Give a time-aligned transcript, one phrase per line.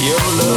[0.00, 0.47] YOLO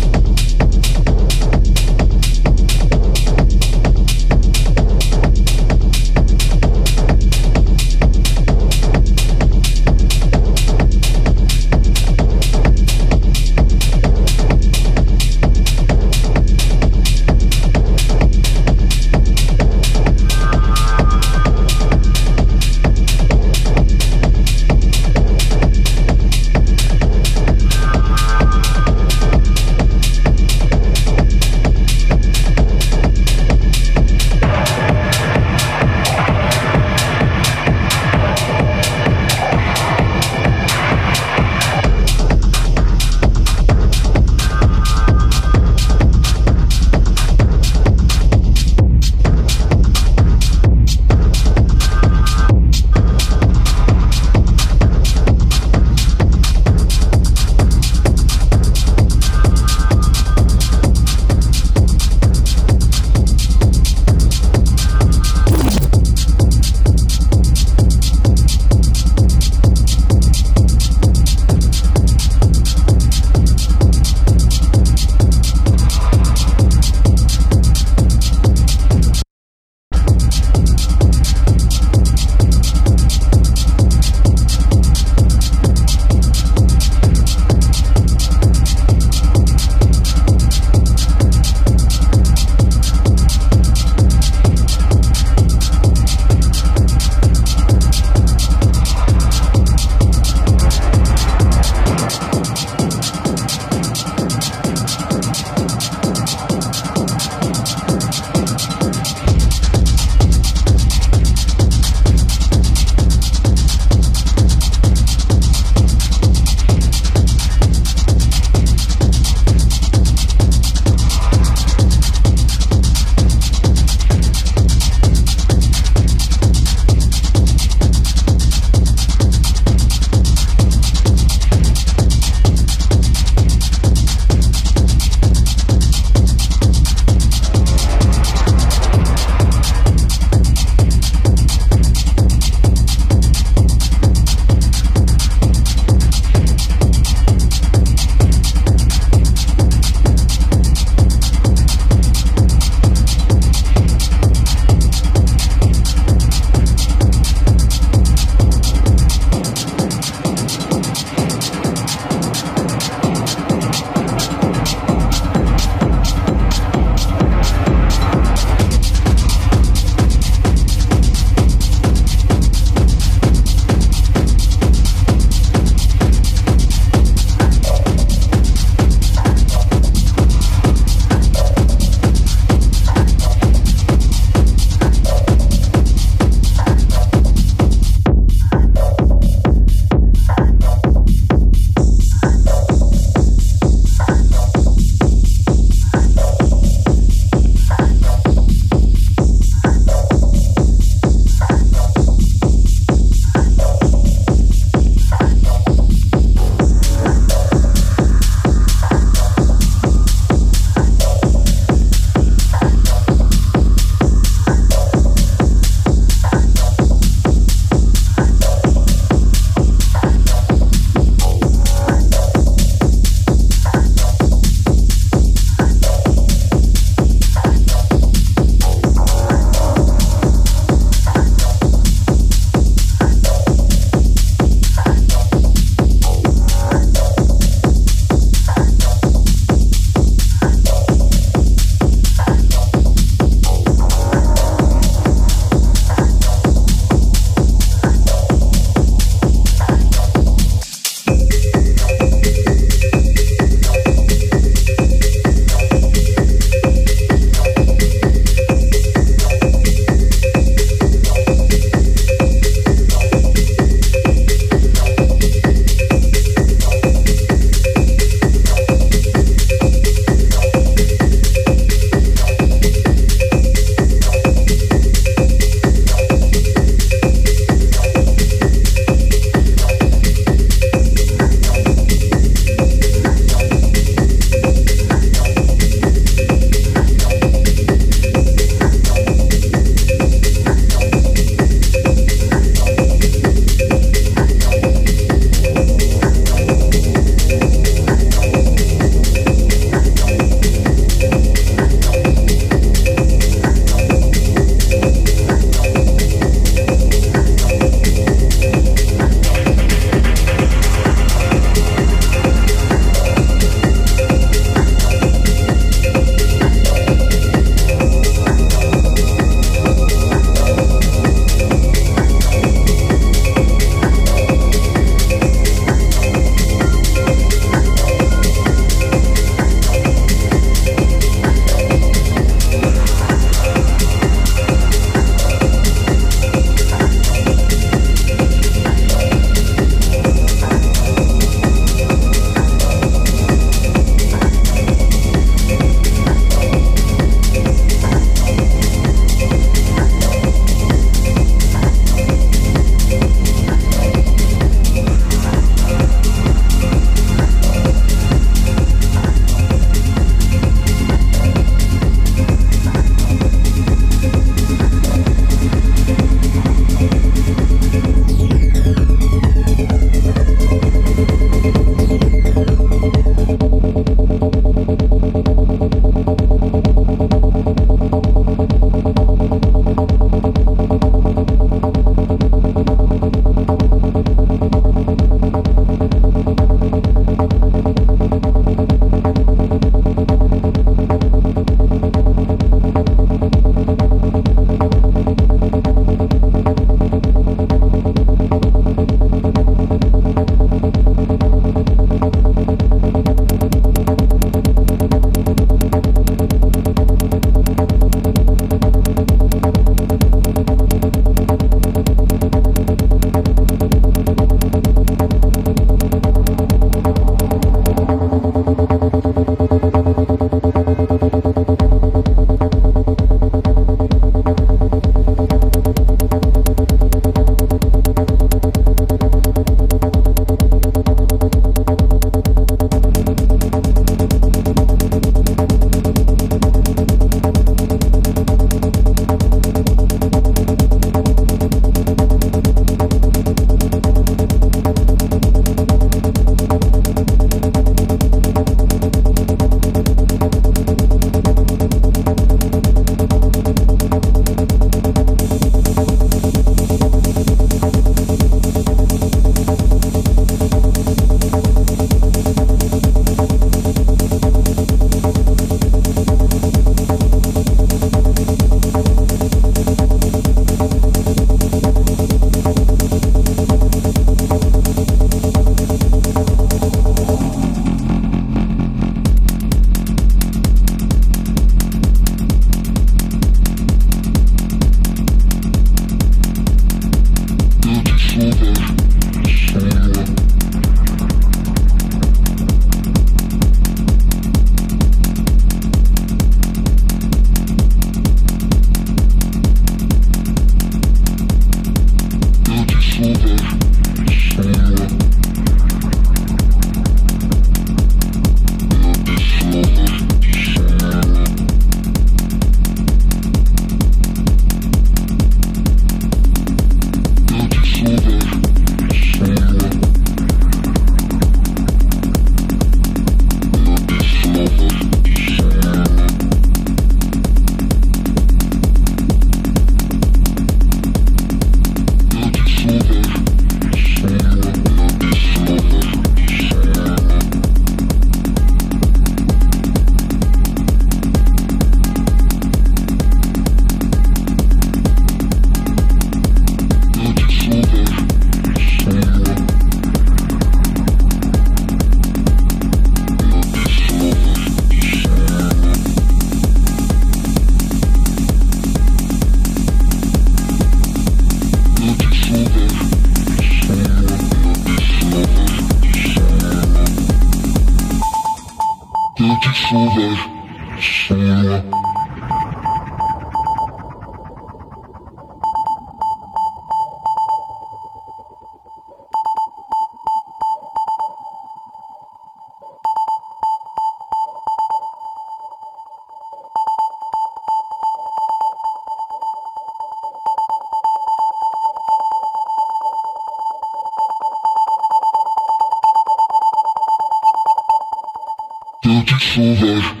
[599.33, 600.00] Dirty